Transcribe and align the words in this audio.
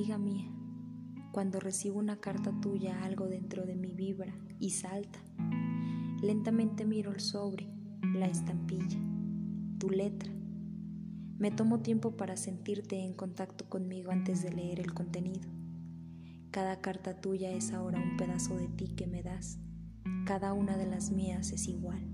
Amiga 0.00 0.16
mía, 0.16 0.50
cuando 1.30 1.60
recibo 1.60 1.98
una 1.98 2.20
carta 2.20 2.58
tuya 2.62 3.04
algo 3.04 3.28
dentro 3.28 3.66
de 3.66 3.76
mí 3.76 3.92
vibra 3.92 4.34
y 4.58 4.70
salta. 4.70 5.18
Lentamente 6.22 6.86
miro 6.86 7.12
el 7.12 7.20
sobre, 7.20 7.68
la 8.14 8.24
estampilla, 8.24 8.98
tu 9.78 9.90
letra. 9.90 10.32
Me 11.36 11.50
tomo 11.50 11.80
tiempo 11.80 12.16
para 12.16 12.38
sentirte 12.38 13.04
en 13.04 13.12
contacto 13.12 13.68
conmigo 13.68 14.10
antes 14.10 14.42
de 14.42 14.54
leer 14.54 14.80
el 14.80 14.94
contenido. 14.94 15.50
Cada 16.50 16.80
carta 16.80 17.20
tuya 17.20 17.50
es 17.50 17.74
ahora 17.74 18.00
un 18.00 18.16
pedazo 18.16 18.56
de 18.56 18.68
ti 18.68 18.94
que 18.96 19.06
me 19.06 19.22
das. 19.22 19.58
Cada 20.24 20.54
una 20.54 20.78
de 20.78 20.86
las 20.86 21.10
mías 21.10 21.52
es 21.52 21.68
igual. 21.68 22.08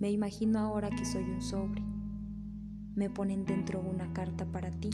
Me 0.00 0.10
imagino 0.10 0.58
ahora 0.58 0.90
que 0.90 1.04
soy 1.04 1.22
un 1.22 1.42
sobre. 1.42 1.80
Me 2.96 3.08
ponen 3.08 3.44
dentro 3.44 3.80
una 3.80 4.12
carta 4.12 4.50
para 4.50 4.72
ti 4.72 4.90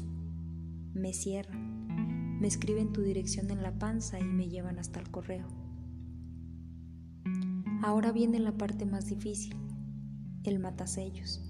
me 0.99 1.13
cierran, 1.13 1.78
me 2.41 2.47
escriben 2.47 2.93
tu 2.93 3.03
dirección 3.03 3.51
en 3.51 3.63
la 3.63 3.79
panza 3.79 4.21
y 4.21 4.25
me 4.25 4.49
llevan 4.49 4.79
hasta 4.79 5.01
el 5.01 5.11
correo. 5.11 5.47
Ahora 7.83 8.13
viene 8.13 8.39
la 8.39 8.53
parte 8.53 8.87
más 8.87 9.07
difícil, 9.07 9.55
el 10.45 10.59
matasellos. 10.59 11.43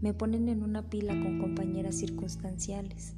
Me 0.00 0.12
ponen 0.12 0.48
en 0.48 0.62
una 0.62 0.90
pila 0.90 1.12
con 1.20 1.38
compañeras 1.38 1.96
circunstanciales, 1.96 3.14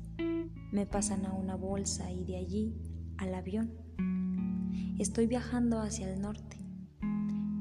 me 0.73 0.87
pasan 0.87 1.27
a 1.27 1.33
una 1.33 1.57
bolsa 1.57 2.11
y 2.13 2.25
de 2.25 2.37
allí 2.37 2.75
al 3.19 3.35
avión. 3.35 3.73
Estoy 4.99 5.27
viajando 5.27 5.81
hacia 5.81 6.13
el 6.13 6.21
norte. 6.21 6.57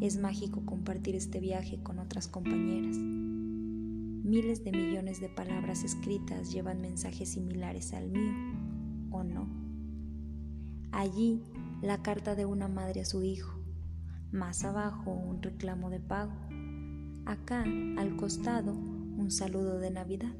Es 0.02 0.17
mágico 0.17 0.65
compartir 0.65 1.15
este 1.15 1.39
viaje 1.39 1.81
con 1.81 1.99
otras 1.99 2.27
compañeras. 2.27 2.97
Miles 2.97 4.63
de 4.63 4.71
millones 4.71 5.21
de 5.21 5.30
palabras 5.30 5.83
escritas 5.83 6.52
llevan 6.52 6.81
mensajes 6.81 7.30
similares 7.30 7.93
al 7.93 8.09
mío, 8.09 8.33
¿o 9.16 9.23
no? 9.23 9.47
Allí 10.91 11.44
la 11.81 12.02
carta 12.02 12.35
de 12.35 12.45
una 12.45 12.67
madre 12.67 13.02
a 13.02 13.05
su 13.05 13.23
hijo, 13.23 13.59
más 14.31 14.63
abajo 14.63 15.11
un 15.11 15.41
reclamo 15.41 15.89
de 15.89 15.99
pago, 15.99 16.33
acá 17.25 17.63
al 17.97 18.16
costado 18.17 18.73
un 18.73 19.31
saludo 19.31 19.80
de 19.80 19.91
Navidad 19.91 20.33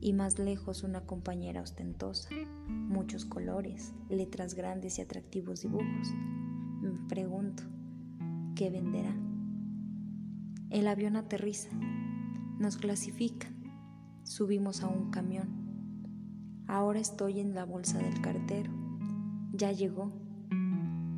y 0.00 0.12
más 0.12 0.38
lejos 0.38 0.82
una 0.82 1.02
compañera 1.02 1.62
ostentosa, 1.62 2.28
muchos 2.68 3.24
colores, 3.24 3.92
letras 4.08 4.54
grandes 4.54 4.98
y 4.98 5.02
atractivos 5.02 5.60
dibujos. 5.60 6.12
Me 6.80 7.08
pregunto, 7.08 7.62
¿qué 8.56 8.70
venderá? 8.70 9.14
El 10.70 10.88
avión 10.88 11.16
aterriza 11.16 11.68
nos 12.58 12.76
clasifican. 12.76 13.52
Subimos 14.24 14.82
a 14.82 14.88
un 14.88 15.10
camión. 15.10 15.61
Ahora 16.66 17.00
estoy 17.00 17.40
en 17.40 17.54
la 17.54 17.64
bolsa 17.64 17.98
del 17.98 18.20
cartero. 18.20 18.70
Ya 19.52 19.72
llegó. 19.72 20.12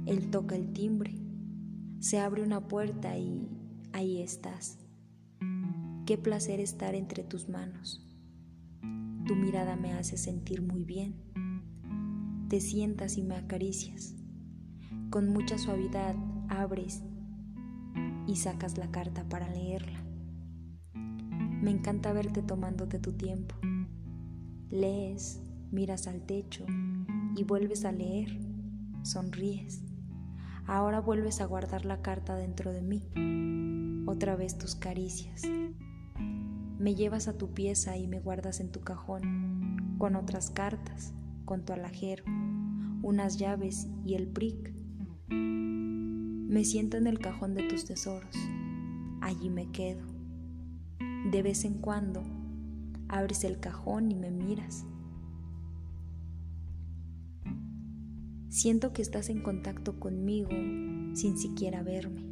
Él 0.06 0.30
toca 0.30 0.56
el 0.56 0.72
timbre. 0.72 1.14
Se 2.00 2.18
abre 2.18 2.42
una 2.42 2.68
puerta 2.68 3.16
y 3.16 3.48
ahí 3.92 4.20
estás. 4.20 4.78
Qué 6.06 6.18
placer 6.18 6.60
estar 6.60 6.94
entre 6.94 7.24
tus 7.24 7.48
manos. 7.48 8.06
Tu 9.26 9.34
mirada 9.34 9.76
me 9.76 9.94
hace 9.94 10.18
sentir 10.18 10.60
muy 10.60 10.84
bien. 10.84 11.14
Te 12.48 12.60
sientas 12.60 13.16
y 13.16 13.22
me 13.22 13.36
acaricias. 13.36 14.14
Con 15.08 15.28
mucha 15.28 15.56
suavidad 15.56 16.14
abres 16.48 17.02
y 18.26 18.36
sacas 18.36 18.76
la 18.76 18.90
carta 18.90 19.28
para 19.28 19.48
leerla. 19.48 20.04
Me 20.94 21.70
encanta 21.70 22.12
verte 22.12 22.42
tomándote 22.42 22.98
tu 22.98 23.12
tiempo. 23.12 23.54
Lees, 24.74 25.40
miras 25.70 26.08
al 26.08 26.22
techo 26.22 26.66
y 27.36 27.44
vuelves 27.44 27.84
a 27.84 27.92
leer, 27.92 28.40
sonríes. 29.04 29.84
Ahora 30.66 31.00
vuelves 31.00 31.40
a 31.40 31.46
guardar 31.46 31.84
la 31.84 32.02
carta 32.02 32.34
dentro 32.34 32.72
de 32.72 32.82
mí. 32.82 34.04
Otra 34.04 34.34
vez 34.34 34.58
tus 34.58 34.74
caricias. 34.74 35.42
Me 36.76 36.96
llevas 36.96 37.28
a 37.28 37.38
tu 37.38 37.54
pieza 37.54 37.96
y 37.96 38.08
me 38.08 38.18
guardas 38.18 38.58
en 38.58 38.72
tu 38.72 38.80
cajón, 38.80 39.94
con 39.98 40.16
otras 40.16 40.50
cartas, 40.50 41.14
con 41.44 41.64
tu 41.64 41.72
alajero, 41.72 42.24
unas 43.04 43.38
llaves 43.38 43.86
y 44.04 44.14
el 44.14 44.26
prick. 44.26 44.74
Me 45.28 46.64
siento 46.64 46.96
en 46.96 47.06
el 47.06 47.20
cajón 47.20 47.54
de 47.54 47.68
tus 47.68 47.84
tesoros. 47.84 48.34
Allí 49.20 49.50
me 49.50 49.70
quedo 49.70 50.04
de 51.30 51.42
vez 51.42 51.64
en 51.64 51.74
cuando 51.74 52.24
abres 53.08 53.44
el 53.44 53.60
cajón 53.60 54.10
y 54.10 54.14
me 54.14 54.30
miras. 54.30 54.84
Siento 58.48 58.92
que 58.92 59.02
estás 59.02 59.30
en 59.30 59.42
contacto 59.42 59.98
conmigo 59.98 60.50
sin 61.14 61.38
siquiera 61.38 61.82
verme. 61.82 62.24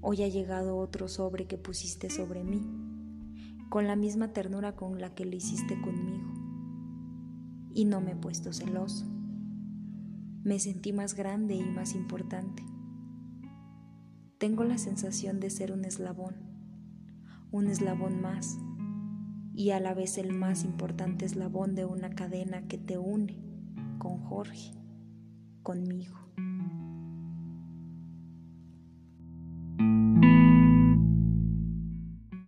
Hoy 0.00 0.22
ha 0.22 0.28
llegado 0.28 0.76
otro 0.76 1.08
sobre 1.08 1.46
que 1.46 1.56
pusiste 1.56 2.10
sobre 2.10 2.44
mí, 2.44 2.62
con 3.70 3.86
la 3.86 3.96
misma 3.96 4.32
ternura 4.32 4.76
con 4.76 5.00
la 5.00 5.14
que 5.14 5.24
lo 5.24 5.34
hiciste 5.34 5.80
conmigo. 5.80 6.32
Y 7.72 7.86
no 7.86 8.00
me 8.00 8.12
he 8.12 8.16
puesto 8.16 8.52
celoso. 8.52 9.06
Me 10.42 10.58
sentí 10.58 10.92
más 10.92 11.14
grande 11.14 11.54
y 11.54 11.64
más 11.64 11.94
importante. 11.94 12.62
Tengo 14.38 14.64
la 14.64 14.76
sensación 14.76 15.40
de 15.40 15.48
ser 15.48 15.72
un 15.72 15.84
eslabón 15.86 16.54
un 17.54 17.68
eslabón 17.68 18.20
más 18.20 18.58
y 19.54 19.70
a 19.70 19.80
la 19.80 19.94
vez 19.94 20.18
el 20.18 20.32
más 20.32 20.64
importante 20.64 21.24
eslabón 21.24 21.74
de 21.74 21.84
una 21.84 22.10
cadena 22.10 22.66
que 22.66 22.76
te 22.76 22.98
une 22.98 23.36
con 23.98 24.18
Jorge, 24.18 24.72
conmigo. 25.62 26.18